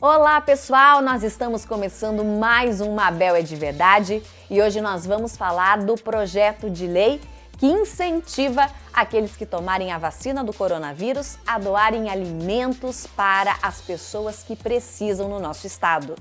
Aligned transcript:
Olá 0.00 0.40
pessoal, 0.40 1.02
nós 1.02 1.24
estamos 1.24 1.64
começando 1.64 2.24
mais 2.24 2.80
um 2.80 2.94
Mabel 2.94 3.34
é 3.34 3.42
de 3.42 3.56
Verdade 3.56 4.22
e 4.48 4.62
hoje 4.62 4.80
nós 4.80 5.04
vamos 5.04 5.36
falar 5.36 5.78
do 5.78 5.96
projeto 5.96 6.70
de 6.70 6.86
lei 6.86 7.20
que 7.58 7.66
incentiva 7.66 8.70
aqueles 8.94 9.34
que 9.34 9.44
tomarem 9.44 9.90
a 9.90 9.98
vacina 9.98 10.44
do 10.44 10.52
coronavírus 10.52 11.36
a 11.44 11.58
doarem 11.58 12.08
alimentos 12.08 13.08
para 13.08 13.56
as 13.60 13.80
pessoas 13.80 14.44
que 14.44 14.54
precisam 14.54 15.28
no 15.28 15.40
nosso 15.40 15.66
estado. 15.66 16.14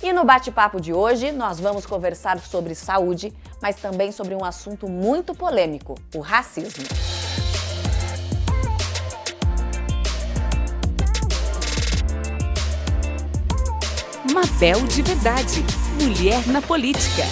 E 0.00 0.12
no 0.12 0.24
bate-papo 0.24 0.80
de 0.80 0.92
hoje, 0.92 1.32
nós 1.32 1.58
vamos 1.58 1.84
conversar 1.84 2.38
sobre 2.38 2.72
saúde, 2.76 3.34
mas 3.60 3.74
também 3.74 4.12
sobre 4.12 4.36
um 4.36 4.44
assunto 4.44 4.88
muito 4.88 5.34
polêmico: 5.34 5.96
o 6.14 6.20
racismo. 6.20 6.84
Mabel 14.38 14.86
de 14.86 15.02
Verdade, 15.02 15.64
Mulher 16.00 16.46
na 16.46 16.62
Política. 16.62 17.24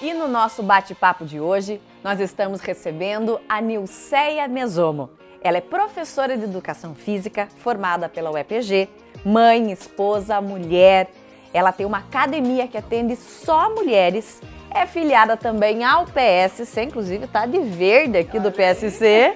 E 0.00 0.14
no 0.14 0.26
nosso 0.26 0.62
bate-papo 0.62 1.26
de 1.26 1.38
hoje, 1.40 1.78
nós 2.02 2.20
estamos 2.20 2.62
recebendo 2.62 3.38
a 3.46 3.60
Nilceia 3.60 4.48
Mesomo. 4.48 5.10
Ela 5.42 5.58
é 5.58 5.60
professora 5.60 6.38
de 6.38 6.44
Educação 6.44 6.94
Física, 6.94 7.50
formada 7.58 8.08
pela 8.08 8.30
UEPG, 8.30 8.88
mãe, 9.26 9.70
esposa, 9.70 10.40
mulher. 10.40 11.10
Ela 11.52 11.70
tem 11.70 11.84
uma 11.84 11.98
academia 11.98 12.66
que 12.66 12.78
atende 12.78 13.14
só 13.14 13.68
mulheres. 13.74 14.40
É 14.70 14.86
filiada 14.86 15.36
também 15.36 15.84
ao 15.84 16.06
PSC, 16.06 16.82
inclusive 16.82 17.26
está 17.26 17.44
de 17.44 17.60
verde 17.60 18.16
aqui 18.16 18.40
do 18.40 18.50
PSC. 18.50 19.34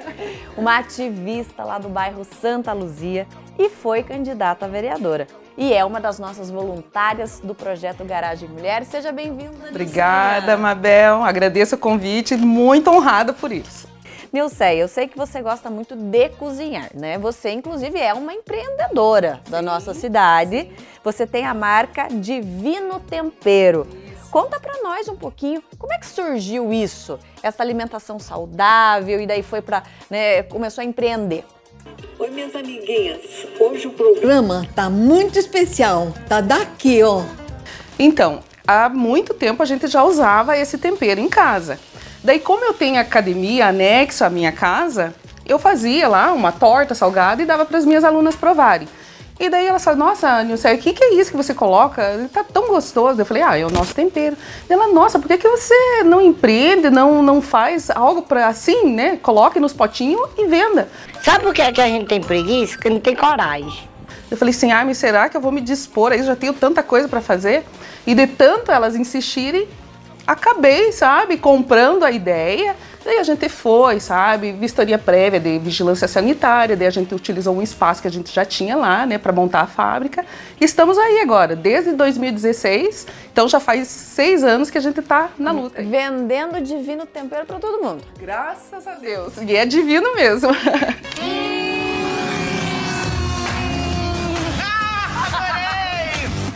Uma 0.57 0.79
ativista 0.79 1.63
lá 1.63 1.79
do 1.79 1.91
bairro 1.91 2.25
Santa 2.25 2.73
Luzia 2.73 3.27
e 3.59 3.69
foi 3.69 4.03
candidata 4.03 4.65
a 4.65 4.69
vereadora 4.69 5.27
e 5.57 5.73
é 5.73 5.85
uma 5.85 6.01
das 6.01 6.19
nossas 6.19 6.51
voluntárias 6.51 7.41
do 7.41 7.55
projeto 7.55 8.05
Garagem 8.05 8.49
Mulher. 8.49 8.85
Seja 8.85 9.11
bem-vinda. 9.11 9.69
Obrigada, 9.71 10.57
Mabel. 10.57 11.23
Agradeço 11.23 11.77
o 11.77 11.79
convite, 11.79 12.37
muito 12.37 12.91
honrada 12.91 13.33
por 13.33 13.51
isso. 13.51 13.89
Nilceia, 14.33 14.81
eu 14.81 14.89
sei 14.89 15.09
que 15.09 15.17
você 15.17 15.41
gosta 15.41 15.71
muito 15.71 15.97
de 15.97 16.29
cozinhar, 16.31 16.91
né? 16.95 17.17
Você, 17.19 17.51
inclusive, 17.51 17.99
é 17.99 18.13
uma 18.13 18.35
empreendedora 18.35 19.41
da 19.49 19.63
nossa 19.63 19.95
cidade. 19.95 20.71
Você 21.03 21.27
tem 21.27 21.47
a 21.47 21.55
marca 21.55 22.09
Divino 22.09 23.01
Tempero. 23.01 23.87
Conta 24.31 24.61
para 24.61 24.83
nós 24.83 25.09
um 25.09 25.17
pouquinho 25.17 25.63
como 25.79 25.93
é 25.93 25.99
que 25.99 26.07
surgiu 26.07 26.71
isso, 26.71 27.19
essa 27.43 27.63
alimentação 27.63 28.19
saudável 28.19 29.19
e 29.21 29.27
daí 29.27 29.43
foi 29.43 29.63
para, 29.63 29.85
né, 30.11 30.43
começou 30.43 30.83
a 30.83 30.85
empreender. 30.85 31.45
Oi, 32.19 32.31
minhas 32.31 32.55
amiguinhas. 32.55 33.47
Hoje 33.59 33.87
o 33.87 33.91
programa 33.91 34.67
tá 34.75 34.91
muito 34.91 35.39
especial. 35.39 36.13
Tá 36.29 36.41
daqui, 36.41 37.03
ó. 37.03 37.23
Então, 37.99 38.41
há 38.67 38.89
muito 38.89 39.33
tempo 39.33 39.63
a 39.63 39.67
gente 39.67 39.87
já 39.87 40.03
usava 40.03 40.57
esse 40.57 40.79
tempero 40.79 41.21
em 41.21 41.29
casa. 41.29 41.79
Daí, 42.23 42.39
como 42.39 42.65
eu 42.65 42.75
tenho 42.75 43.01
academia 43.01 43.69
anexo 43.69 44.25
à 44.25 44.31
minha 44.31 44.53
casa, 44.53 45.15
eu 45.47 45.59
fazia 45.59 46.09
lá 46.09 46.33
uma 46.33 46.53
torta 46.53 46.95
salgada 46.95 47.43
e 47.43 47.47
dava 47.47 47.65
para 47.65 47.79
as 47.79 47.85
minhas 47.85 48.05
alunas 48.05 48.35
provarem. 48.35 48.89
E 49.39 49.51
daí 49.51 49.67
ela 49.67 49.79
falou, 49.79 49.99
nossa, 49.99 50.43
Nilce, 50.43 50.67
o 50.67 50.79
que, 50.79 50.95
que 50.95 51.05
é 51.05 51.15
isso 51.15 51.31
que 51.31 51.37
você 51.37 51.53
coloca? 51.53 52.03
Ele 52.15 52.29
tá 52.29 52.43
tão 52.43 52.69
gostoso. 52.69 53.21
Eu 53.21 53.27
falei, 53.27 53.43
ah, 53.43 53.59
é 53.59 53.67
o 53.67 53.71
nosso 53.71 53.95
tempero. 53.95 54.35
E 54.69 54.73
ela, 54.73 54.89
nossa, 54.89 55.19
por 55.19 55.29
que, 55.29 55.37
que 55.37 55.49
você 55.49 56.03
não 56.05 56.23
empreende, 56.23 56.89
não, 56.89 57.23
não 57.23 57.43
faz 57.43 57.91
algo 57.91 58.23
para 58.23 58.47
assim, 58.47 58.95
né? 58.95 59.19
Coloque 59.23 59.61
nos 59.61 59.75
potinhos 59.75 60.31
e 60.39 60.47
venda. 60.47 60.89
Sabe 61.23 61.45
por 61.45 61.53
que, 61.53 61.61
é 61.61 61.71
que 61.71 61.83
a 61.83 61.87
gente 61.87 62.07
tem 62.07 62.21
preguiça? 62.21 62.75
Porque 62.75 62.89
não 62.89 63.01
tem 63.01 63.15
coragem. 63.15 63.87
Eu 64.31 64.39
falei 64.39 64.55
assim, 64.55 64.73
ah, 64.73 64.85
mas 64.85 64.97
será 64.97 65.29
que 65.29 65.37
eu 65.37 65.41
vou 65.41 65.53
me 65.53 65.61
dispor 65.61 66.13
aí? 66.13 66.23
Já 66.23 66.35
tenho 66.35 66.55
tanta 66.55 66.83
coisa 66.83 67.07
para 67.07 67.21
fazer. 67.21 67.63
E 68.07 68.15
de 68.15 68.27
tanto 68.27 68.73
elas 68.73 68.97
insistirem, 68.97 69.69
acabei, 70.27 70.93
sabe, 70.93 71.37
comprando 71.37 72.05
a 72.05 72.11
ideia. 72.11 72.75
Daí 73.07 73.19
a 73.19 73.23
gente 73.23 73.49
foi, 73.49 74.01
sabe, 74.01 74.51
vistoria 74.51 74.99
prévia 74.99 75.39
de 75.39 75.61
vigilância 75.61 76.09
sanitária, 76.09 76.77
daí 76.77 76.89
a 76.89 76.91
gente 76.91 77.15
utilizou 77.15 77.57
um 77.57 77.63
espaço 77.63 78.03
que 78.03 78.09
a 78.09 78.11
gente 78.11 78.35
já 78.35 78.45
tinha 78.45 78.75
lá, 78.75 79.07
né, 79.07 79.17
para 79.17 79.33
montar 79.33 79.61
a 79.61 79.67
fábrica. 79.69 80.27
E 80.61 80.65
estamos 80.65 80.99
aí 80.99 81.21
agora, 81.21 81.55
desde 81.55 81.93
2016, 81.93 83.07
então 83.31 83.49
já 83.49 83.61
faz 83.61 83.87
seis 83.87 84.43
anos 84.43 84.71
que 84.71 84.79
a 84.79 84.81
gente 84.81 84.99
está 84.99 85.31
na 85.39 85.53
luta. 85.53 85.81
Vendendo 85.81 86.61
divino 86.61 87.07
tempero 87.07 87.47
para 87.47 87.61
todo 87.61 87.81
mundo. 87.81 88.03
Graças 88.19 88.85
a 88.89 88.95
Deus. 88.95 89.35
E 89.41 89.55
é 89.55 89.65
divino 89.65 90.13
mesmo. 90.17 90.51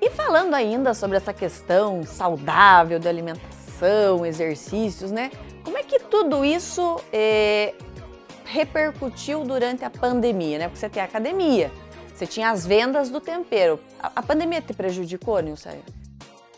e 0.02 0.10
falando 0.10 0.54
ainda 0.54 0.94
sobre 0.94 1.16
essa 1.16 1.32
questão 1.32 2.02
saudável 2.02 2.98
de 2.98 3.06
alimentação, 3.06 4.26
exercícios, 4.26 5.12
né? 5.12 5.30
Como 5.64 5.76
é 5.76 5.82
que 5.82 5.98
tudo 6.00 6.44
isso 6.44 7.00
é, 7.12 7.74
repercutiu 8.44 9.44
durante 9.44 9.84
a 9.84 9.90
pandemia, 9.90 10.58
né? 10.58 10.64
Porque 10.68 10.80
você 10.80 10.88
tem 10.88 11.02
a 11.02 11.06
academia, 11.06 11.70
você 12.14 12.26
tinha 12.26 12.50
as 12.50 12.66
vendas 12.66 13.10
do 13.10 13.20
tempero. 13.20 13.78
A, 13.98 14.12
a 14.16 14.22
pandemia 14.22 14.60
te 14.60 14.72
prejudicou, 14.72 15.38
Nilson? 15.40 15.70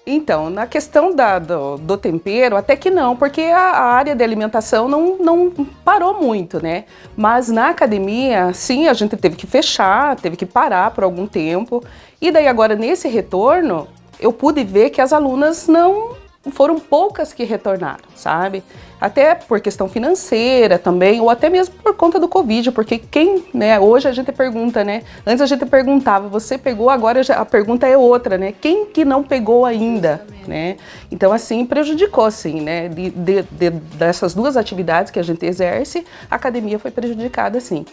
Então, 0.04 0.50
na 0.50 0.66
questão 0.66 1.14
da, 1.14 1.38
do, 1.38 1.76
do, 1.76 1.96
tempero, 1.96 2.56
até 2.56 2.74
que 2.74 2.90
não, 2.90 3.14
porque 3.14 3.42
a, 3.42 3.58
a, 3.58 3.84
área 3.92 4.16
de 4.16 4.24
alimentação 4.24 4.88
não, 4.88 5.16
não 5.18 5.50
parou 5.84 6.20
muito, 6.20 6.60
né? 6.60 6.86
Mas 7.16 7.48
na 7.48 7.68
academia, 7.68 8.52
sim, 8.52 8.88
a 8.88 8.94
gente 8.94 9.16
teve 9.16 9.36
que 9.36 9.46
fechar, 9.46 10.16
teve 10.16 10.36
que 10.36 10.44
parar 10.44 10.90
por 10.90 11.04
algum 11.04 11.26
tempo. 11.26 11.84
E 12.20 12.32
daí 12.32 12.48
agora, 12.48 12.74
nesse 12.74 13.06
retorno, 13.06 13.86
eu 14.18 14.32
pude 14.32 14.64
ver 14.64 14.90
que 14.90 15.00
as 15.00 15.12
alunas 15.12 15.68
não 15.68 16.16
foram 16.50 16.78
poucas 16.78 17.32
que 17.32 17.44
retornaram, 17.44 18.04
sabe? 18.16 18.64
Até 19.00 19.34
por 19.34 19.60
questão 19.60 19.88
financeira 19.88 20.78
também, 20.78 21.20
ou 21.20 21.30
até 21.30 21.48
mesmo 21.48 21.74
por 21.76 21.94
conta 21.94 22.18
do 22.18 22.28
Covid, 22.28 22.72
porque 22.72 22.98
quem, 22.98 23.44
né, 23.54 23.78
hoje 23.78 24.08
a 24.08 24.12
gente 24.12 24.32
pergunta, 24.32 24.82
né? 24.82 25.02
Antes 25.24 25.40
a 25.40 25.46
gente 25.46 25.64
perguntava, 25.66 26.28
você 26.28 26.58
pegou, 26.58 26.90
agora 26.90 27.20
a 27.36 27.44
pergunta 27.44 27.86
é 27.86 27.96
outra, 27.96 28.36
né? 28.36 28.52
Quem 28.52 28.86
que 28.86 29.04
não 29.04 29.22
pegou 29.22 29.64
ainda, 29.64 30.26
né? 30.46 30.76
Então, 31.10 31.32
assim, 31.32 31.64
prejudicou, 31.64 32.30
sim, 32.30 32.60
né? 32.60 32.88
De, 32.88 33.10
de, 33.10 33.42
de, 33.42 33.70
dessas 33.70 34.34
duas 34.34 34.56
atividades 34.56 35.12
que 35.12 35.18
a 35.18 35.22
gente 35.22 35.44
exerce, 35.46 36.04
a 36.30 36.36
academia 36.36 36.78
foi 36.78 36.90
prejudicada, 36.90 37.60
sim. 37.60 37.84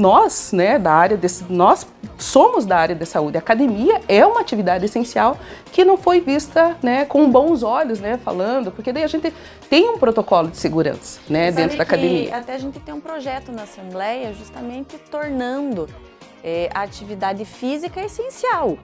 Nós, 0.00 0.50
né, 0.52 0.78
da 0.78 0.92
área 0.92 1.16
desse, 1.16 1.44
nós 1.50 1.86
somos 2.18 2.64
da 2.64 2.78
área 2.78 2.94
da 2.94 3.04
saúde. 3.04 3.36
A 3.36 3.40
academia 3.40 4.00
é 4.08 4.24
uma 4.24 4.40
atividade 4.40 4.84
essencial 4.84 5.38
que 5.70 5.84
não 5.84 5.98
foi 5.98 6.20
vista, 6.20 6.76
né, 6.82 7.04
com 7.04 7.30
bons 7.30 7.62
olhos, 7.62 8.00
né, 8.00 8.18
falando, 8.24 8.72
porque 8.72 8.92
daí 8.92 9.04
a 9.04 9.06
gente 9.06 9.32
tem 9.68 9.90
um 9.90 9.98
protocolo 9.98 10.48
de 10.48 10.56
segurança, 10.56 11.20
né, 11.28 11.52
dentro 11.52 11.76
da 11.76 11.82
academia. 11.82 12.34
Até 12.34 12.54
a 12.54 12.58
gente 12.58 12.80
tem 12.80 12.94
um 12.94 13.00
projeto 13.00 13.52
na 13.52 13.64
Assembleia 13.64 14.32
justamente 14.32 14.96
tornando 15.10 15.86
é, 16.42 16.70
a 16.74 16.80
atividade 16.80 17.44
física 17.44 18.00
essencial, 18.00 18.78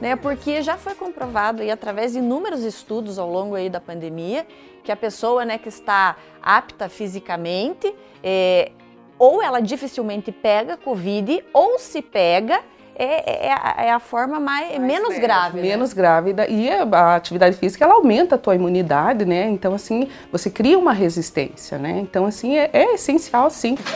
né? 0.00 0.16
Porque 0.16 0.62
já 0.62 0.78
foi 0.78 0.94
comprovado 0.94 1.62
e 1.62 1.70
através 1.70 2.12
de 2.12 2.18
inúmeros 2.18 2.62
estudos 2.62 3.18
ao 3.18 3.30
longo 3.30 3.54
aí 3.54 3.68
da 3.68 3.80
pandemia 3.80 4.46
que 4.82 4.90
a 4.90 4.96
pessoa, 4.96 5.44
né, 5.44 5.58
que 5.58 5.68
está 5.68 6.16
apta 6.42 6.88
fisicamente, 6.88 7.94
é, 8.22 8.72
ou 9.22 9.40
ela 9.40 9.62
dificilmente 9.62 10.32
pega 10.32 10.76
Covid, 10.76 11.44
ou 11.52 11.78
se 11.78 12.02
pega, 12.02 12.60
é, 12.96 13.46
é, 13.46 13.52
a, 13.52 13.74
é 13.78 13.90
a, 13.92 14.00
forma 14.00 14.40
mais, 14.40 14.70
mais 14.70 14.80
menos 14.80 15.16
grave. 15.16 15.60
Né? 15.60 15.68
Menos 15.68 15.92
grave. 15.92 16.34
E 16.48 16.68
a 16.68 17.14
atividade 17.14 17.56
física, 17.56 17.84
ela 17.84 17.94
aumenta 17.94 18.34
a 18.34 18.38
tua 18.38 18.56
imunidade, 18.56 19.24
né? 19.24 19.48
Então, 19.48 19.74
assim, 19.74 20.08
você 20.32 20.50
cria 20.50 20.76
uma 20.76 20.92
resistência, 20.92 21.78
né? 21.78 22.00
Então, 22.00 22.26
assim, 22.26 22.58
é, 22.58 22.68
é 22.72 22.94
essencial, 22.94 23.48
sim. 23.48 23.78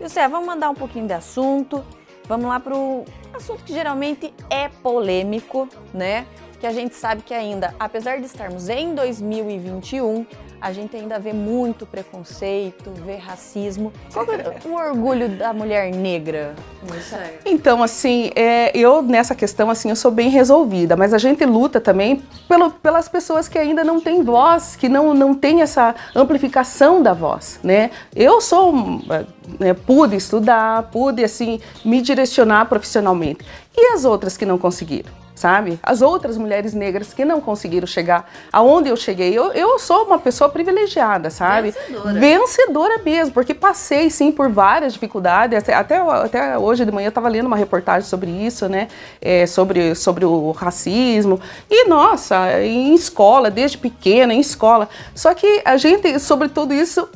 José, 0.00 0.26
vamos 0.28 0.46
mandar 0.46 0.70
um 0.70 0.74
pouquinho 0.74 1.06
de 1.06 1.12
assunto. 1.12 1.84
Vamos 2.26 2.46
lá 2.46 2.58
para 2.58 2.74
o 2.74 3.04
assunto 3.34 3.62
que 3.64 3.74
geralmente 3.74 4.32
é 4.48 4.70
polêmico, 4.70 5.68
né? 5.92 6.24
Que 6.62 6.66
a 6.68 6.72
gente 6.72 6.94
sabe 6.94 7.22
que 7.22 7.34
ainda, 7.34 7.74
apesar 7.76 8.20
de 8.20 8.26
estarmos 8.26 8.68
em 8.68 8.94
2021, 8.94 10.24
a 10.60 10.72
gente 10.72 10.96
ainda 10.96 11.18
vê 11.18 11.32
muito 11.32 11.84
preconceito, 11.84 12.92
vê 13.04 13.16
racismo. 13.16 13.92
Qual 14.14 14.24
é 14.26 14.68
o 14.68 14.74
orgulho 14.74 15.28
da 15.30 15.52
mulher 15.52 15.92
negra? 15.92 16.54
Então, 17.44 17.82
assim, 17.82 18.30
é, 18.36 18.70
eu 18.78 19.02
nessa 19.02 19.34
questão, 19.34 19.70
assim, 19.70 19.90
eu 19.90 19.96
sou 19.96 20.12
bem 20.12 20.30
resolvida, 20.30 20.94
mas 20.94 21.12
a 21.12 21.18
gente 21.18 21.44
luta 21.44 21.80
também 21.80 22.22
pelo, 22.46 22.70
pelas 22.70 23.08
pessoas 23.08 23.48
que 23.48 23.58
ainda 23.58 23.82
não 23.82 24.00
têm 24.00 24.22
voz, 24.22 24.76
que 24.76 24.88
não, 24.88 25.12
não 25.12 25.34
têm 25.34 25.62
essa 25.62 25.96
amplificação 26.14 27.02
da 27.02 27.12
voz, 27.12 27.58
né? 27.60 27.90
Eu 28.14 28.40
sou, 28.40 28.72
né, 29.58 29.74
pude 29.74 30.14
estudar, 30.14 30.84
pude, 30.92 31.24
assim, 31.24 31.60
me 31.84 32.00
direcionar 32.00 32.66
profissionalmente. 32.66 33.44
E 33.76 33.94
as 33.94 34.04
outras 34.04 34.36
que 34.36 34.46
não 34.46 34.56
conseguiram? 34.56 35.21
Sabe? 35.34 35.78
As 35.82 36.02
outras 36.02 36.36
mulheres 36.36 36.74
negras 36.74 37.12
que 37.12 37.24
não 37.24 37.40
conseguiram 37.40 37.86
chegar 37.86 38.30
aonde 38.52 38.88
eu 38.88 38.96
cheguei. 38.96 39.36
Eu, 39.36 39.52
eu 39.52 39.78
sou 39.78 40.04
uma 40.04 40.18
pessoa 40.18 40.48
privilegiada, 40.50 41.30
sabe? 41.30 41.70
Vencedora. 41.70 42.20
Vencedora 42.20 42.98
mesmo, 42.98 43.32
porque 43.32 43.54
passei 43.54 44.10
sim 44.10 44.30
por 44.30 44.48
várias 44.50 44.92
dificuldades. 44.92 45.58
Até, 45.58 45.74
até, 45.74 45.98
até 45.98 46.58
hoje 46.58 46.84
de 46.84 46.92
manhã 46.92 47.06
eu 47.06 47.10
estava 47.10 47.28
lendo 47.28 47.46
uma 47.46 47.56
reportagem 47.56 48.08
sobre 48.08 48.30
isso, 48.30 48.68
né? 48.68 48.88
É, 49.20 49.46
sobre, 49.46 49.94
sobre 49.94 50.24
o 50.24 50.50
racismo. 50.52 51.40
E 51.70 51.88
nossa, 51.88 52.62
em 52.62 52.94
escola, 52.94 53.50
desde 53.50 53.78
pequena, 53.78 54.34
em 54.34 54.40
escola. 54.40 54.88
Só 55.14 55.34
que 55.34 55.62
a 55.64 55.76
gente, 55.76 56.18
sobre 56.18 56.48
tudo 56.48 56.74
isso, 56.74 57.08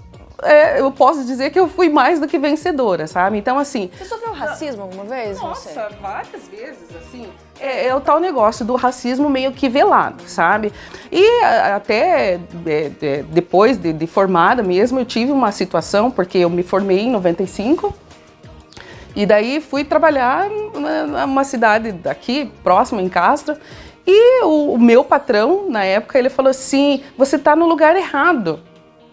é, 0.43 0.81
eu 0.81 0.91
posso 0.91 1.25
dizer 1.25 1.51
que 1.51 1.59
eu 1.59 1.69
fui 1.69 1.89
mais 1.89 2.21
do 2.21 2.27
que 2.27 2.39
vencedora, 2.39 3.07
sabe? 3.07 3.39
Então, 3.39 3.59
assim, 3.59 3.91
Você 3.97 4.05
sofreu 4.05 4.33
racismo 4.33 4.83
alguma 4.83 5.05
vez? 5.05 5.39
você? 5.39 5.45
nossa, 5.45 5.89
várias 6.01 6.49
vezes, 6.49 6.85
assim. 6.97 7.29
É, 7.61 7.87
é 7.87 7.95
o 7.95 8.01
tal 8.01 8.21
negócio 8.21 8.65
do 8.65 8.75
racismo 8.75 9.29
meio 9.29 9.53
que 9.53 9.69
velado, 9.69 10.23
sabe? 10.27 10.73
E 11.11 11.25
até 11.75 12.35
é, 12.35 12.41
é, 12.67 13.25
depois 13.29 13.77
de, 13.77 13.93
de 13.93 14.07
formada 14.07 14.63
mesmo, 14.63 14.99
eu 14.99 15.05
tive 15.05 15.33
uma 15.33 15.53
situação, 15.53 16.11
porque 16.11 16.39
eu 16.39 16.51
me 16.51 16.63
formei 16.63 17.01
em 17.01 17.11
95. 17.11 17.95
E 19.15 19.25
daí 19.25 19.61
fui 19.63 19.83
trabalhar 19.83 20.49
numa 20.51 21.43
cidade 21.43 21.91
daqui, 21.93 22.53
próxima, 22.63 23.01
em 23.01 23.09
Castro. 23.09 23.57
E 24.07 24.45
o, 24.45 24.75
o 24.75 24.79
meu 24.79 25.03
patrão, 25.03 25.69
na 25.69 25.85
época, 25.85 26.19
ele 26.19 26.29
falou 26.29 26.51
assim: 26.51 27.03
você 27.17 27.39
tá 27.39 27.57
no 27.57 27.67
lugar 27.67 27.97
errado. 27.97 28.61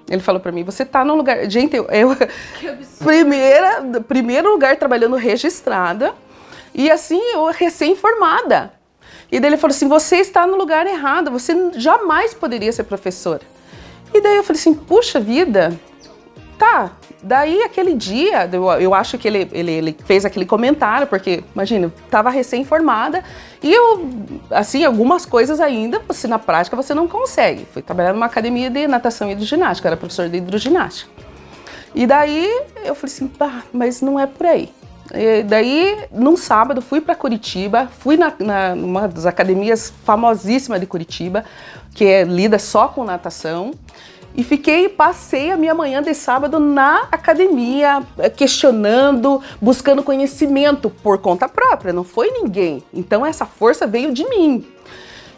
Ele 0.09 0.21
falou 0.21 0.41
pra 0.41 0.51
mim, 0.51 0.63
você 0.63 0.85
tá 0.85 1.05
no 1.05 1.15
lugar. 1.15 1.49
Gente, 1.49 1.75
eu. 1.75 1.87
eu 1.89 2.17
primeira, 2.99 4.01
primeiro 4.07 4.51
lugar 4.51 4.75
trabalhando 4.75 5.15
registrada. 5.15 6.13
E 6.73 6.89
assim, 6.89 7.21
eu 7.33 7.45
recém-formada. 7.45 8.73
E 9.31 9.39
daí 9.39 9.49
ele 9.49 9.57
falou 9.57 9.73
assim: 9.73 9.87
você 9.87 10.17
está 10.17 10.45
no 10.45 10.55
lugar 10.55 10.85
errado, 10.87 11.31
você 11.31 11.71
jamais 11.75 12.33
poderia 12.33 12.71
ser 12.71 12.83
professora. 12.83 13.41
E 14.13 14.21
daí 14.21 14.37
eu 14.37 14.43
falei 14.43 14.59
assim: 14.59 14.73
puxa 14.73 15.19
vida, 15.19 15.77
tá. 16.57 16.91
Daí 17.21 17.63
aquele 17.63 17.93
dia, 17.93 18.49
eu, 18.51 18.65
eu 18.73 18.93
acho 18.93 19.17
que 19.17 19.27
ele, 19.27 19.49
ele, 19.53 19.71
ele 19.71 19.97
fez 20.05 20.25
aquele 20.25 20.45
comentário, 20.45 21.07
porque, 21.07 21.41
imagina, 21.55 21.85
eu 21.85 21.91
estava 22.05 22.29
recém-formada 22.29 23.23
e 23.61 23.71
eu, 23.71 24.09
assim, 24.51 24.83
algumas 24.83 25.25
coisas 25.25 25.61
ainda, 25.61 26.01
você 26.05 26.27
na 26.27 26.37
prática 26.37 26.75
você 26.75 26.93
não 26.93 27.07
consegue. 27.07 27.65
Fui 27.71 27.81
trabalhar 27.81 28.11
numa 28.11 28.25
academia 28.25 28.69
de 28.69 28.87
natação 28.87 29.31
e 29.31 29.35
de 29.35 29.45
ginástica, 29.45 29.87
era 29.87 29.95
professor 29.95 30.27
de 30.27 30.37
hidroginástica. 30.37 31.09
E 31.95 32.05
daí 32.05 32.45
eu 32.83 32.93
falei 32.93 33.15
assim, 33.15 33.27
pá, 33.27 33.63
mas 33.71 34.01
não 34.01 34.19
é 34.19 34.27
por 34.27 34.45
aí. 34.45 34.69
E 35.13 35.43
daí, 35.43 36.05
num 36.11 36.35
sábado, 36.35 36.81
fui 36.81 36.99
para 36.99 37.15
Curitiba, 37.15 37.87
fui 37.99 38.17
na, 38.17 38.33
na, 38.39 38.75
numa 38.75 39.07
das 39.07 39.27
academias 39.27 39.93
famosíssimas 40.03 40.79
de 40.79 40.87
Curitiba, 40.87 41.45
que 41.93 42.03
é 42.03 42.23
lida 42.23 42.57
só 42.57 42.87
com 42.87 43.03
natação. 43.03 43.71
E 44.35 44.43
fiquei, 44.43 44.89
passei 44.89 45.51
a 45.51 45.57
minha 45.57 45.75
manhã 45.75 46.01
de 46.01 46.15
sábado 46.15 46.59
na 46.59 47.03
academia, 47.11 48.01
eh, 48.17 48.31
questionando, 48.31 49.39
buscando 49.61 50.01
conhecimento 50.01 50.89
por 50.89 51.19
conta 51.19 51.47
própria, 51.47 51.93
não 51.93 52.03
foi 52.03 52.31
ninguém. 52.31 52.83
Então 52.91 53.23
essa 53.23 53.45
força 53.45 53.85
veio 53.85 54.11
de 54.11 54.27
mim. 54.27 54.65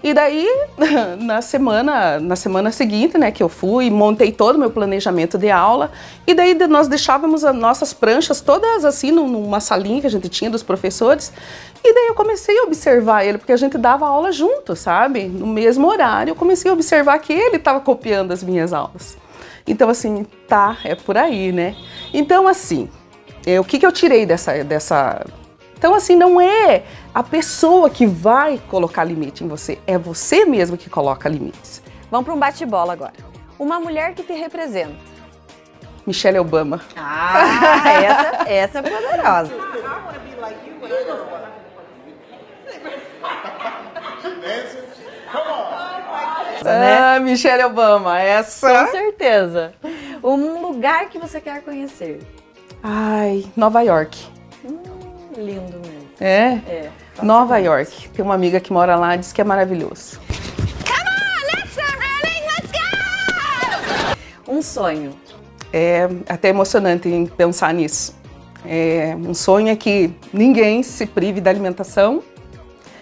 E 0.03 0.13
daí, 0.13 0.47
na 1.19 1.41
semana, 1.41 2.19
na 2.19 2.35
semana 2.35 2.71
seguinte, 2.71 3.17
né, 3.17 3.31
que 3.31 3.41
eu 3.41 3.49
fui, 3.49 3.89
montei 3.89 4.31
todo 4.31 4.55
o 4.55 4.59
meu 4.59 4.69
planejamento 4.69 5.37
de 5.37 5.49
aula, 5.49 5.91
e 6.27 6.33
daí 6.33 6.53
nós 6.67 6.87
deixávamos 6.87 7.43
as 7.43 7.55
nossas 7.55 7.93
pranchas 7.93 8.41
todas 8.41 8.85
assim 8.85 9.11
num- 9.11 9.27
numa 9.27 9.59
salinha 9.59 10.01
que 10.01 10.07
a 10.07 10.11
gente 10.11 10.29
tinha 10.29 10.49
dos 10.49 10.61
professores, 10.63 11.31
e 11.83 11.93
daí 11.93 12.07
eu 12.07 12.15
comecei 12.15 12.57
a 12.59 12.63
observar 12.63 13.25
ele, 13.25 13.37
porque 13.37 13.51
a 13.51 13.57
gente 13.57 13.77
dava 13.77 14.07
aula 14.07 14.31
junto, 14.31 14.75
sabe? 14.75 15.25
No 15.25 15.47
mesmo 15.47 15.87
horário, 15.87 16.31
eu 16.31 16.35
comecei 16.35 16.69
a 16.69 16.73
observar 16.73 17.17
que 17.19 17.33
ele 17.33 17.57
estava 17.57 17.79
copiando 17.79 18.31
as 18.31 18.43
minhas 18.43 18.73
aulas. 18.73 19.17
Então, 19.67 19.89
assim, 19.89 20.25
tá, 20.47 20.77
é 20.83 20.93
por 20.95 21.17
aí, 21.17 21.51
né? 21.51 21.75
Então, 22.13 22.47
assim, 22.47 22.89
é, 23.45 23.59
o 23.59 23.63
que, 23.63 23.79
que 23.79 23.85
eu 23.85 23.91
tirei 23.91 24.25
dessa, 24.25 24.63
dessa. 24.63 25.25
Então, 25.77 25.93
assim, 25.93 26.15
não 26.15 26.39
é 26.39 26.83
a 27.13 27.21
pessoa 27.21 27.89
que 27.89 28.05
vai 28.05 28.59
colocar 28.69 29.03
limite 29.03 29.43
em 29.43 29.47
você, 29.47 29.77
é 29.85 29.97
você 29.97 30.45
mesmo 30.45 30.77
que 30.77 30.89
coloca 30.89 31.29
limites. 31.29 31.81
Vamos 32.09 32.25
para 32.25 32.33
um 32.33 32.39
bate-bola 32.39 32.93
agora. 32.93 33.13
Uma 33.59 33.79
mulher 33.79 34.13
que 34.13 34.23
te 34.23 34.33
representa. 34.33 34.95
Michelle 36.05 36.39
Obama. 36.39 36.81
Ah, 36.95 37.89
essa, 38.43 38.49
essa 38.49 38.79
é 38.79 38.81
poderosa. 38.81 39.51
né? 46.63 46.97
Ah, 46.97 47.19
Michelle 47.19 47.63
Obama, 47.63 48.19
essa. 48.19 48.85
Com 48.85 48.91
certeza. 48.91 49.73
Um 50.23 50.61
lugar 50.61 51.09
que 51.09 51.19
você 51.19 51.39
quer 51.39 51.61
conhecer. 51.61 52.21
Ai, 52.81 53.45
Nova 53.55 53.81
York. 53.81 54.34
Lindo 55.35 55.79
mesmo. 55.79 56.09
É? 56.19 56.61
É. 56.67 56.91
Nova 57.21 57.57
York. 57.57 58.09
Tem 58.09 58.23
uma 58.23 58.33
amiga 58.33 58.59
que 58.59 58.71
mora 58.71 58.95
lá, 58.95 59.15
diz 59.15 59.33
que 59.33 59.41
é 59.41 59.43
maravilhoso. 59.43 60.19
Um 64.47 64.61
sonho. 64.61 65.13
É 65.73 66.07
até 66.29 66.49
emocionante 66.49 67.09
em 67.09 67.25
pensar 67.25 67.73
nisso. 67.73 68.15
É, 68.65 69.15
um 69.15 69.33
sonho 69.33 69.67
é 69.67 69.75
que 69.75 70.13
ninguém 70.31 70.81
se 70.81 71.05
prive 71.05 71.41
da 71.41 71.49
alimentação 71.49 72.23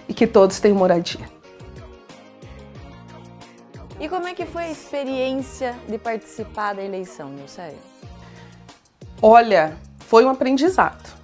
e 0.08 0.14
que 0.14 0.26
todos 0.26 0.60
tenham 0.60 0.78
moradia. 0.78 1.30
E 4.00 4.10
como 4.10 4.28
é 4.28 4.34
que 4.34 4.46
foi 4.46 4.64
a 4.64 4.72
experiência 4.72 5.76
de 5.88 5.98
participar 5.98 6.74
da 6.74 6.84
eleição, 6.84 7.30
Nilceia? 7.30 7.76
Olha, 9.22 9.78
foi 10.00 10.26
um 10.26 10.30
aprendizado. 10.30 11.23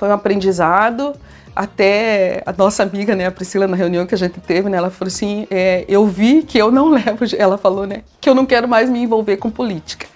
Foi 0.00 0.08
um 0.08 0.12
aprendizado. 0.12 1.12
Até 1.54 2.42
a 2.46 2.52
nossa 2.52 2.82
amiga, 2.82 3.14
né, 3.14 3.26
a 3.26 3.30
Priscila, 3.30 3.66
na 3.66 3.76
reunião 3.76 4.06
que 4.06 4.14
a 4.14 4.18
gente 4.18 4.40
teve, 4.40 4.70
né, 4.70 4.78
ela 4.78 4.88
falou 4.88 5.08
assim: 5.08 5.46
é, 5.50 5.84
eu 5.86 6.06
vi 6.06 6.42
que 6.42 6.56
eu 6.56 6.72
não 6.72 6.88
levo, 6.96 7.26
ela 7.36 7.58
falou, 7.58 7.86
né, 7.86 8.02
que 8.18 8.30
eu 8.30 8.34
não 8.34 8.46
quero 8.46 8.66
mais 8.66 8.88
me 8.88 9.00
envolver 9.00 9.36
com 9.36 9.50
política. 9.50 10.06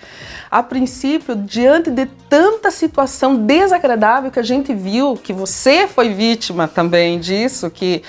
A 0.51 0.63
princípio, 0.63 1.37
diante 1.37 1.91
de 1.91 2.07
tanta 2.31 2.71
situação 2.71 3.37
desagradável 3.37 4.31
que 4.31 4.39
a 4.39 4.43
gente 4.43 4.73
viu, 4.73 5.17
que 5.17 5.35
você 5.35 5.87
foi 5.87 6.15
vítima 6.15 6.67
também 6.67 7.21
disso, 7.21 7.69
que, 7.69 8.03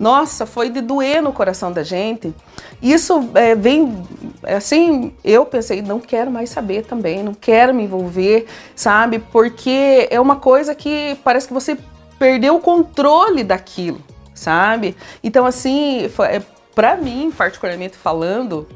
nossa, 0.00 0.46
foi 0.46 0.70
de 0.70 0.80
doer 0.80 1.22
no 1.22 1.30
coração 1.30 1.70
da 1.70 1.82
gente. 1.82 2.34
Isso 2.80 3.28
é, 3.34 3.54
vem, 3.54 4.02
assim, 4.44 5.12
eu 5.22 5.44
pensei, 5.44 5.82
não 5.82 6.00
quero 6.00 6.30
mais 6.30 6.48
saber 6.48 6.86
também, 6.86 7.22
não 7.22 7.34
quero 7.34 7.74
me 7.74 7.84
envolver, 7.84 8.46
sabe? 8.74 9.18
Porque 9.18 10.08
é 10.10 10.18
uma 10.18 10.36
coisa 10.36 10.74
que 10.74 11.18
parece 11.22 11.48
que 11.48 11.52
você 11.52 11.76
perdeu 12.18 12.56
o 12.56 12.60
controle 12.60 13.44
daquilo, 13.44 14.00
sabe? 14.32 14.96
Então, 15.22 15.44
assim, 15.44 16.08
foi, 16.08 16.28
é, 16.28 16.42
para 16.74 16.96
mim, 16.96 17.30
particularmente 17.36 17.98
falando, 17.98 18.66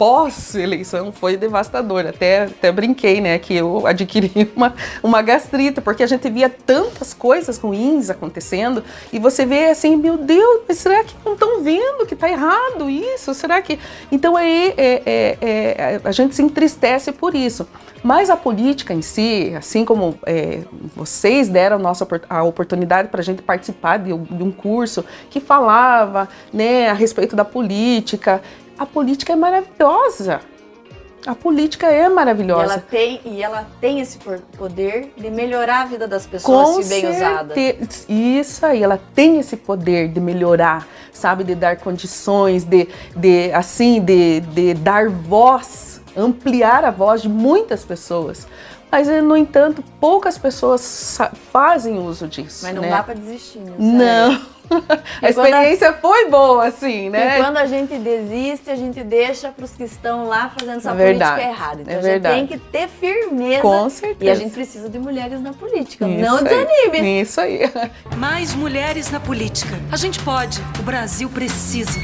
pós-eleição 0.00 1.12
foi 1.12 1.36
devastador. 1.36 2.06
Até, 2.06 2.44
até 2.44 2.72
brinquei, 2.72 3.20
né, 3.20 3.38
que 3.38 3.54
eu 3.54 3.86
adquiri 3.86 4.50
uma, 4.56 4.74
uma 5.02 5.20
gastrite, 5.20 5.82
porque 5.82 6.02
a 6.02 6.06
gente 6.06 6.26
via 6.30 6.48
tantas 6.48 7.12
coisas 7.12 7.58
ruins 7.58 8.08
acontecendo 8.08 8.82
e 9.12 9.18
você 9.18 9.44
vê 9.44 9.66
assim, 9.66 9.96
meu 9.96 10.16
Deus, 10.16 10.62
mas 10.66 10.78
será 10.78 11.04
que 11.04 11.14
não 11.22 11.34
estão 11.34 11.62
vendo 11.62 12.06
que 12.06 12.14
está 12.14 12.30
errado 12.30 12.88
isso? 12.88 13.34
Será 13.34 13.60
que. 13.60 13.78
Então 14.10 14.38
aí 14.38 14.72
é, 14.78 15.02
é, 15.04 15.38
é, 15.42 16.00
a 16.02 16.12
gente 16.12 16.34
se 16.34 16.42
entristece 16.42 17.12
por 17.12 17.34
isso. 17.34 17.68
Mas 18.02 18.30
a 18.30 18.36
política 18.38 18.94
em 18.94 19.02
si, 19.02 19.52
assim 19.54 19.84
como 19.84 20.18
é, 20.24 20.60
vocês 20.96 21.50
deram 21.50 21.76
a, 21.76 21.78
nossa, 21.78 22.08
a 22.30 22.42
oportunidade 22.42 23.08
para 23.08 23.20
a 23.20 23.22
gente 23.22 23.42
participar 23.42 23.98
de, 23.98 24.14
um- 24.14 24.22
de 24.24 24.42
um 24.42 24.50
curso 24.50 25.04
que 25.28 25.38
falava 25.38 26.26
né, 26.50 26.88
a 26.88 26.94
respeito 26.94 27.36
da 27.36 27.44
política, 27.44 28.40
a 28.80 28.86
política 28.86 29.34
é 29.34 29.36
maravilhosa. 29.36 30.40
A 31.26 31.34
política 31.34 31.86
é 31.88 32.06
E 32.06 32.08
maravilhosa. 32.08 32.62
ela, 32.62 32.78
tem, 32.78 33.20
e 33.26 33.42
ela 33.42 33.68
tem 33.78 34.00
esse 34.00 34.18
poder 34.56 35.12
de 35.18 35.28
melhorar 35.30 35.82
a 35.82 35.84
vida 35.84 36.08
das 36.08 36.26
pessoas 36.26 36.86
se 36.86 36.94
bem 36.94 37.10
usada. 37.14 37.54
Isso 38.08 38.64
aí, 38.64 38.82
ela 38.82 38.98
tem 39.14 39.38
esse 39.38 39.54
poder 39.54 40.08
de 40.08 40.18
melhorar, 40.18 40.88
sabe, 41.12 41.44
de 41.44 41.54
dar 41.54 41.76
condições, 41.76 42.64
de, 42.64 42.88
de 43.14 43.52
assim, 43.52 44.00
de, 44.00 44.40
de 44.40 44.72
dar 44.72 45.10
voz, 45.10 46.00
ampliar 46.16 46.82
a 46.82 46.90
voz 46.90 47.20
de 47.20 47.28
muitas 47.28 47.84
pessoas. 47.84 48.48
Mas, 48.90 49.08
no 49.08 49.36
entanto, 49.36 49.84
poucas 50.00 50.36
pessoas 50.36 51.18
fazem 51.52 51.98
uso 51.98 52.26
disso. 52.26 52.64
Mas 52.64 52.74
não 52.74 52.82
né? 52.82 52.90
dá 52.90 53.02
para 53.02 53.14
desistir, 53.14 53.60
né? 53.60 53.74
Não. 53.78 54.60
a 55.22 55.28
experiência 55.28 55.90
a... 55.90 55.92
foi 55.92 56.28
boa, 56.28 56.66
assim, 56.66 57.10
né? 57.10 57.38
E 57.38 57.42
quando 57.42 57.56
a 57.56 57.66
gente 57.66 57.98
desiste, 57.98 58.70
a 58.70 58.76
gente 58.76 59.02
deixa 59.02 59.50
para 59.50 59.64
os 59.64 59.72
que 59.72 59.84
estão 59.84 60.24
lá 60.24 60.52
fazendo 60.56 60.78
essa 60.78 60.90
é 60.90 61.06
política 61.06 61.42
errada. 61.42 61.82
Então 61.82 61.94
é 61.94 61.98
a 61.98 62.00
gente 62.00 62.10
verdade. 62.10 62.34
tem 62.34 62.46
que 62.46 62.58
ter 62.58 62.88
firmeza. 62.88 63.62
Com 63.62 63.90
certeza. 63.90 64.24
E 64.24 64.30
a 64.30 64.34
gente 64.34 64.52
precisa 64.52 64.88
de 64.88 64.98
mulheres 64.98 65.40
na 65.40 65.52
política. 65.52 66.08
Isso 66.08 66.20
não 66.20 66.42
desanime. 66.42 66.98
Aí. 66.98 67.20
Isso 67.20 67.40
aí. 67.40 67.60
Mais 68.16 68.54
mulheres 68.54 69.10
na 69.10 69.20
política. 69.20 69.76
A 69.90 69.96
gente 69.96 70.20
pode. 70.20 70.60
O 70.78 70.82
Brasil 70.82 71.28
precisa. 71.28 71.98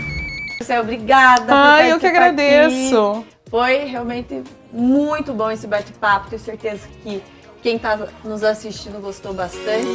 Você 0.61 0.79
obrigada. 0.79 1.55
Ai, 1.55 1.93
eu 1.93 2.01
que 2.01 2.07
agradeço. 2.07 3.19
Aqui. 3.19 3.37
Foi 3.49 3.85
realmente 3.85 4.43
muito 4.77 5.33
bom 5.33 5.51
esse 5.51 5.67
bate-papo. 5.67 6.29
Tenho 6.29 6.43
certeza 6.43 6.87
que 7.03 7.23
quem 7.63 7.77
está 7.77 7.99
nos 8.23 8.45
assistindo 8.45 9.01
gostou 9.01 9.33
bastante. 9.33 9.87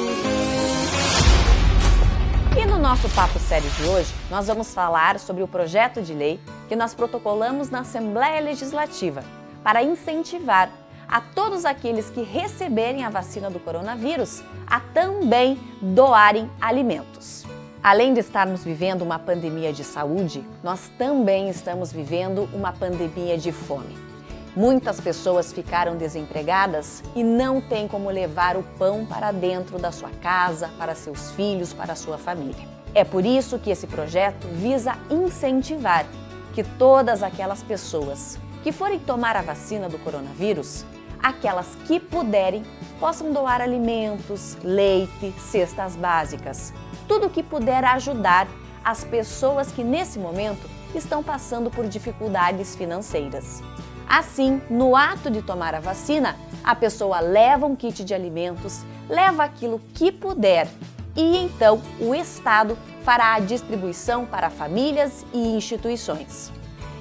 E 2.59 2.65
no 2.65 2.77
nosso 2.77 3.07
Papo 3.09 3.39
Sério 3.39 3.69
de 3.69 3.83
hoje, 3.85 4.13
nós 4.29 4.47
vamos 4.47 4.73
falar 4.73 5.19
sobre 5.19 5.43
o 5.43 5.47
projeto 5.47 6.01
de 6.01 6.13
lei 6.13 6.39
que 6.67 6.75
nós 6.75 6.93
protocolamos 6.93 7.69
na 7.69 7.81
Assembleia 7.81 8.41
Legislativa 8.41 9.23
para 9.63 9.83
incentivar 9.83 10.69
a 11.07 11.21
todos 11.21 11.63
aqueles 11.63 12.09
que 12.09 12.21
receberem 12.23 13.03
a 13.03 13.09
vacina 13.09 13.49
do 13.49 13.59
coronavírus 13.59 14.43
a 14.67 14.79
também 14.79 15.59
doarem 15.81 16.49
alimentos. 16.59 17.45
Além 17.83 18.13
de 18.13 18.19
estarmos 18.19 18.63
vivendo 18.63 19.01
uma 19.01 19.17
pandemia 19.17 19.73
de 19.73 19.83
saúde, 19.83 20.43
nós 20.63 20.89
também 20.97 21.49
estamos 21.49 21.91
vivendo 21.91 22.49
uma 22.53 22.71
pandemia 22.71 23.37
de 23.37 23.51
fome. 23.51 24.10
Muitas 24.55 24.99
pessoas 24.99 25.53
ficaram 25.53 25.95
desempregadas 25.95 27.01
e 27.15 27.23
não 27.23 27.61
têm 27.61 27.87
como 27.87 28.09
levar 28.09 28.57
o 28.57 28.63
pão 28.77 29.05
para 29.05 29.31
dentro 29.31 29.79
da 29.79 29.93
sua 29.93 30.09
casa, 30.21 30.69
para 30.77 30.93
seus 30.93 31.31
filhos, 31.31 31.71
para 31.71 31.95
sua 31.95 32.17
família. 32.17 32.67
É 32.93 33.05
por 33.05 33.25
isso 33.25 33.57
que 33.57 33.71
esse 33.71 33.87
projeto 33.87 34.45
visa 34.49 34.97
incentivar 35.09 36.05
que 36.53 36.63
todas 36.63 37.23
aquelas 37.23 37.63
pessoas 37.63 38.37
que 38.61 38.73
forem 38.73 38.99
tomar 38.99 39.37
a 39.37 39.41
vacina 39.41 39.87
do 39.87 39.97
coronavírus, 39.97 40.83
aquelas 41.23 41.67
que 41.87 41.97
puderem, 41.97 42.63
possam 42.99 43.31
doar 43.31 43.61
alimentos, 43.61 44.57
leite, 44.61 45.33
cestas 45.39 45.95
básicas, 45.95 46.73
tudo 47.07 47.29
que 47.29 47.41
puder 47.41 47.85
ajudar 47.85 48.49
as 48.83 49.05
pessoas 49.05 49.71
que 49.71 49.83
nesse 49.83 50.19
momento 50.19 50.69
estão 50.93 51.23
passando 51.23 51.71
por 51.71 51.87
dificuldades 51.87 52.75
financeiras. 52.75 53.63
Assim, 54.11 54.61
no 54.69 54.93
ato 54.93 55.31
de 55.31 55.41
tomar 55.41 55.73
a 55.73 55.79
vacina, 55.79 56.35
a 56.65 56.75
pessoa 56.75 57.21
leva 57.21 57.65
um 57.65 57.77
kit 57.77 58.03
de 58.03 58.13
alimentos, 58.13 58.83
leva 59.07 59.45
aquilo 59.45 59.79
que 59.93 60.11
puder 60.11 60.67
e 61.15 61.37
então 61.37 61.81
o 61.97 62.13
Estado 62.13 62.77
fará 63.05 63.35
a 63.35 63.39
distribuição 63.39 64.25
para 64.25 64.49
famílias 64.49 65.25
e 65.33 65.55
instituições. 65.55 66.51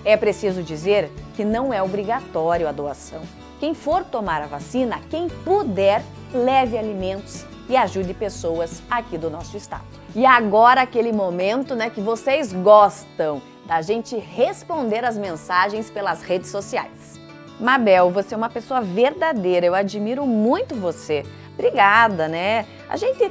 É 0.04 0.16
preciso 0.16 0.62
dizer 0.62 1.10
que 1.34 1.44
não 1.44 1.72
é 1.72 1.82
obrigatório 1.82 2.68
a 2.68 2.72
doação. 2.72 3.22
Quem 3.58 3.74
for 3.74 4.04
tomar 4.04 4.40
a 4.42 4.46
vacina, 4.46 5.00
quem 5.10 5.28
puder, 5.28 6.04
leve 6.32 6.78
alimentos 6.78 7.44
e 7.68 7.76
ajude 7.76 8.14
pessoas 8.14 8.80
aqui 8.88 9.18
do 9.18 9.28
nosso 9.28 9.56
estado. 9.56 9.84
E 10.14 10.24
agora 10.24 10.82
aquele 10.82 11.10
momento, 11.12 11.74
né, 11.74 11.90
que 11.90 12.00
vocês 12.00 12.52
gostam 12.52 13.42
da 13.66 13.82
gente 13.82 14.16
responder 14.16 15.04
as 15.04 15.16
mensagens 15.16 15.90
pelas 15.90 16.22
redes 16.22 16.50
sociais. 16.50 17.20
Mabel, 17.58 18.10
você 18.10 18.34
é 18.34 18.36
uma 18.36 18.48
pessoa 18.48 18.80
verdadeira, 18.80 19.66
eu 19.66 19.74
admiro 19.74 20.26
muito 20.26 20.74
você. 20.74 21.24
Obrigada, 21.54 22.26
né? 22.26 22.66
A 22.88 22.96
gente 22.96 23.30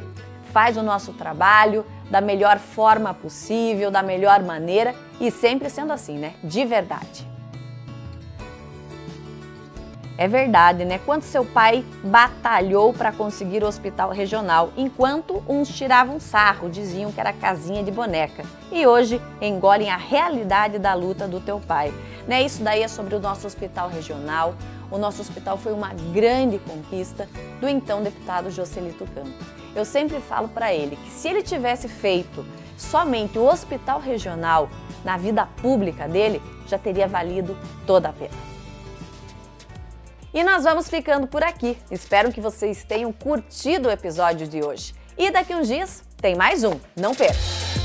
faz 0.53 0.77
o 0.77 0.83
nosso 0.83 1.13
trabalho 1.13 1.85
da 2.09 2.21
melhor 2.21 2.57
forma 2.57 3.13
possível, 3.13 3.91
da 3.91 4.01
melhor 4.01 4.41
maneira 4.43 4.95
e 5.19 5.29
sempre 5.31 5.69
sendo 5.69 5.93
assim, 5.93 6.17
né? 6.17 6.33
De 6.43 6.65
verdade. 6.65 7.28
É 10.19 10.27
verdade, 10.27 10.83
né? 10.83 10.99
Quanto 11.05 11.23
seu 11.23 11.45
pai 11.45 11.85
batalhou 12.03 12.93
para 12.93 13.09
conseguir 13.09 13.63
o 13.63 13.67
hospital 13.67 14.09
regional, 14.09 14.69
enquanto 14.75 15.41
uns 15.47 15.69
tiravam 15.69 16.19
sarro, 16.19 16.69
diziam 16.69 17.09
que 17.09 17.21
era 17.21 17.31
casinha 17.31 17.81
de 17.81 17.89
boneca. 17.89 18.43
E 18.69 18.85
hoje 18.85 19.21
engolem 19.39 19.89
a 19.89 19.95
realidade 19.95 20.77
da 20.77 20.93
luta 20.93 21.25
do 21.25 21.39
teu 21.39 21.61
pai. 21.61 21.93
Né? 22.27 22.41
Isso 22.41 22.61
daí 22.61 22.83
é 22.83 22.87
sobre 22.89 23.15
o 23.15 23.19
nosso 23.21 23.47
hospital 23.47 23.87
regional. 23.87 24.55
O 24.91 24.97
nosso 24.97 25.21
hospital 25.21 25.57
foi 25.57 25.71
uma 25.71 25.93
grande 26.13 26.59
conquista 26.59 27.29
do 27.61 27.69
então 27.69 28.03
deputado 28.03 28.51
Joselito 28.51 29.05
Campos. 29.15 29.47
Eu 29.73 29.85
sempre 29.85 30.19
falo 30.19 30.49
para 30.49 30.73
ele 30.73 30.97
que 30.97 31.11
se 31.11 31.29
ele 31.29 31.41
tivesse 31.41 31.87
feito 31.87 32.45
somente 32.75 33.39
o 33.39 33.45
hospital 33.45 34.01
regional 34.01 34.69
na 35.05 35.15
vida 35.15 35.47
pública 35.61 36.09
dele, 36.09 36.41
já 36.67 36.77
teria 36.77 37.07
valido 37.07 37.55
toda 37.87 38.09
a 38.09 38.11
pena. 38.11 38.48
E 40.33 40.43
nós 40.43 40.63
vamos 40.63 40.89
ficando 40.89 41.27
por 41.27 41.43
aqui. 41.43 41.77
Espero 41.89 42.31
que 42.31 42.41
vocês 42.41 42.83
tenham 42.83 43.11
curtido 43.11 43.89
o 43.89 43.91
episódio 43.91 44.47
de 44.47 44.63
hoje. 44.63 44.93
E 45.17 45.31
daqui 45.31 45.53
uns 45.53 45.67
dias 45.67 46.03
tem 46.17 46.35
mais 46.35 46.63
um. 46.63 46.79
Não 46.95 47.15
perca! 47.15 47.78